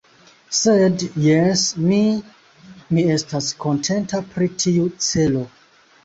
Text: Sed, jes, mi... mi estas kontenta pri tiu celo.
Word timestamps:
Sed, 0.59 1.03
jes, 1.25 1.65
mi... 1.89 1.99
mi 2.97 3.03
estas 3.15 3.49
kontenta 3.65 4.23
pri 4.31 4.47
tiu 4.65 4.87
celo. 5.09 5.45